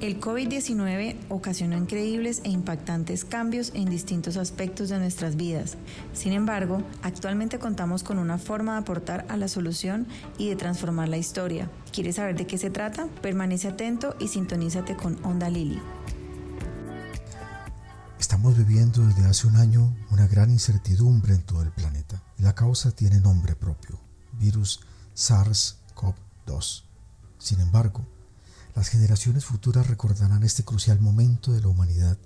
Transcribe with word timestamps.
El 0.00 0.18
COVID-19 0.18 1.16
ocasionó 1.28 1.76
increíbles 1.76 2.40
e 2.44 2.48
impactantes 2.48 3.26
cambios 3.26 3.70
en 3.74 3.90
distintos 3.90 4.38
aspectos 4.38 4.88
de 4.88 4.98
nuestras 4.98 5.36
vidas. 5.36 5.76
Sin 6.14 6.32
embargo, 6.32 6.82
actualmente 7.02 7.58
contamos 7.58 8.02
con 8.02 8.18
una 8.18 8.38
forma 8.38 8.72
de 8.72 8.78
aportar 8.78 9.26
a 9.28 9.36
la 9.36 9.46
solución 9.46 10.06
y 10.38 10.48
de 10.48 10.56
transformar 10.56 11.10
la 11.10 11.18
historia. 11.18 11.70
¿Quieres 11.92 12.16
saber 12.16 12.34
de 12.34 12.46
qué 12.46 12.56
se 12.56 12.70
trata? 12.70 13.08
Permanece 13.20 13.68
atento 13.68 14.16
y 14.18 14.28
sintonízate 14.28 14.96
con 14.96 15.22
Onda 15.22 15.50
Lili. 15.50 15.82
Estamos 18.18 18.56
viviendo 18.56 19.06
desde 19.06 19.26
hace 19.26 19.48
un 19.48 19.56
año 19.56 19.94
una 20.10 20.26
gran 20.26 20.50
incertidumbre 20.50 21.34
en 21.34 21.42
todo 21.42 21.60
el 21.60 21.72
planeta. 21.72 22.22
La 22.38 22.54
causa 22.54 22.90
tiene 22.90 23.20
nombre 23.20 23.54
propio, 23.54 24.00
virus 24.38 24.80
SARS-CoV-2. 25.14 26.84
Sin 27.36 27.60
embargo, 27.60 28.06
las 28.74 28.88
generaciones 28.88 29.44
futuras 29.44 29.86
recordarán 29.86 30.42
este 30.42 30.64
crucial 30.64 31.00
momento 31.00 31.52
de 31.52 31.60
la 31.60 31.68
humanidad 31.68 32.18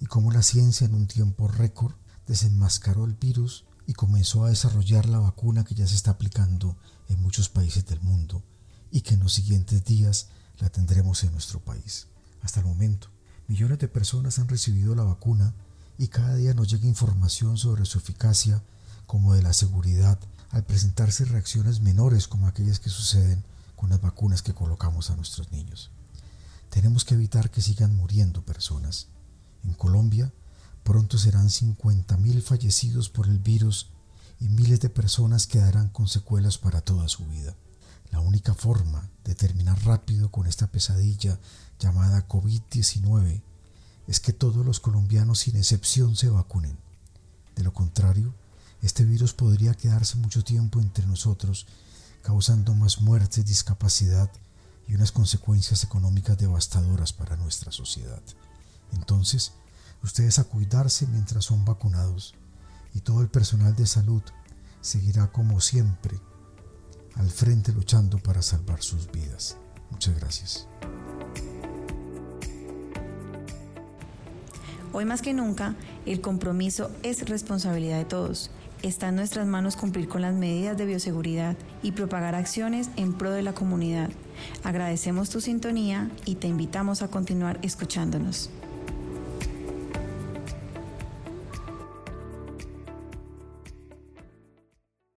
y 0.00 0.06
cómo 0.06 0.30
la 0.30 0.42
ciencia 0.42 0.86
en 0.86 0.94
un 0.94 1.06
tiempo 1.06 1.48
récord 1.48 1.94
desenmascaró 2.26 3.04
el 3.04 3.14
virus 3.14 3.64
y 3.86 3.92
comenzó 3.92 4.44
a 4.44 4.48
desarrollar 4.48 5.06
la 5.06 5.18
vacuna 5.18 5.64
que 5.64 5.74
ya 5.74 5.86
se 5.86 5.94
está 5.94 6.12
aplicando 6.12 6.76
en 7.08 7.22
muchos 7.22 7.48
países 7.48 7.84
del 7.86 8.00
mundo 8.00 8.42
y 8.90 9.02
que 9.02 9.14
en 9.14 9.20
los 9.20 9.34
siguientes 9.34 9.84
días 9.84 10.28
la 10.58 10.70
tendremos 10.70 11.22
en 11.24 11.32
nuestro 11.32 11.60
país. 11.60 12.06
Hasta 12.42 12.60
el 12.60 12.66
momento, 12.66 13.08
millones 13.46 13.78
de 13.78 13.88
personas 13.88 14.38
han 14.38 14.48
recibido 14.48 14.94
la 14.94 15.04
vacuna 15.04 15.54
y 15.98 16.08
cada 16.08 16.34
día 16.34 16.54
nos 16.54 16.68
llega 16.68 16.86
información 16.86 17.58
sobre 17.58 17.84
su 17.84 17.98
eficacia 17.98 18.62
como 19.06 19.34
de 19.34 19.42
la 19.42 19.52
seguridad 19.52 20.18
al 20.50 20.64
presentarse 20.64 21.24
reacciones 21.24 21.80
menores 21.80 22.26
como 22.26 22.46
aquellas 22.46 22.80
que 22.80 22.90
suceden 22.90 23.44
con 23.88 24.00
vacunas 24.00 24.42
que 24.42 24.54
colocamos 24.54 25.10
a 25.10 25.16
nuestros 25.16 25.52
niños. 25.52 25.90
Tenemos 26.70 27.04
que 27.04 27.14
evitar 27.14 27.50
que 27.50 27.60
sigan 27.60 27.94
muriendo 27.94 28.42
personas. 28.42 29.08
En 29.62 29.74
Colombia, 29.74 30.32
pronto 30.82 31.18
serán 31.18 31.48
50.000 31.48 32.42
fallecidos 32.42 33.10
por 33.10 33.26
el 33.26 33.38
virus 33.38 33.90
y 34.40 34.48
miles 34.48 34.80
de 34.80 34.88
personas 34.88 35.46
quedarán 35.46 35.90
con 35.90 36.08
secuelas 36.08 36.56
para 36.58 36.80
toda 36.80 37.08
su 37.08 37.26
vida. 37.26 37.54
La 38.10 38.20
única 38.20 38.54
forma 38.54 39.10
de 39.24 39.34
terminar 39.34 39.78
rápido 39.84 40.30
con 40.30 40.46
esta 40.46 40.66
pesadilla 40.66 41.38
llamada 41.78 42.26
COVID-19 42.26 43.42
es 44.06 44.20
que 44.20 44.32
todos 44.32 44.64
los 44.64 44.80
colombianos 44.80 45.40
sin 45.40 45.56
excepción 45.56 46.16
se 46.16 46.30
vacunen. 46.30 46.78
De 47.54 47.62
lo 47.62 47.72
contrario, 47.72 48.34
este 48.82 49.04
virus 49.04 49.34
podría 49.34 49.74
quedarse 49.74 50.16
mucho 50.16 50.42
tiempo 50.42 50.80
entre 50.80 51.06
nosotros 51.06 51.66
causando 52.24 52.74
más 52.74 53.02
muertes, 53.02 53.44
discapacidad 53.44 54.30
y 54.88 54.94
unas 54.94 55.12
consecuencias 55.12 55.84
económicas 55.84 56.38
devastadoras 56.38 57.12
para 57.12 57.36
nuestra 57.36 57.70
sociedad. 57.70 58.22
Entonces, 58.94 59.52
ustedes 60.02 60.38
a 60.38 60.44
cuidarse 60.44 61.06
mientras 61.06 61.44
son 61.44 61.66
vacunados 61.66 62.34
y 62.94 63.00
todo 63.00 63.20
el 63.20 63.28
personal 63.28 63.76
de 63.76 63.86
salud 63.86 64.22
seguirá 64.80 65.30
como 65.32 65.60
siempre 65.60 66.18
al 67.16 67.30
frente 67.30 67.72
luchando 67.72 68.18
para 68.18 68.40
salvar 68.40 68.82
sus 68.82 69.12
vidas. 69.12 69.58
Muchas 69.90 70.18
gracias. 70.18 70.66
Hoy 74.94 75.04
más 75.04 75.20
que 75.20 75.34
nunca, 75.34 75.74
el 76.06 76.22
compromiso 76.22 76.90
es 77.02 77.28
responsabilidad 77.28 77.98
de 77.98 78.04
todos 78.06 78.50
está 78.84 79.08
en 79.08 79.16
nuestras 79.16 79.46
manos 79.46 79.76
cumplir 79.76 80.08
con 80.08 80.22
las 80.22 80.34
medidas 80.34 80.76
de 80.76 80.84
bioseguridad 80.84 81.56
y 81.82 81.92
propagar 81.92 82.34
acciones 82.34 82.90
en 82.96 83.14
pro 83.14 83.30
de 83.30 83.42
la 83.42 83.54
comunidad. 83.54 84.10
Agradecemos 84.62 85.30
tu 85.30 85.40
sintonía 85.40 86.10
y 86.26 86.34
te 86.34 86.48
invitamos 86.48 87.02
a 87.02 87.08
continuar 87.08 87.58
escuchándonos. 87.62 88.50